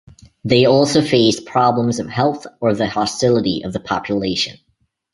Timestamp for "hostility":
2.87-3.61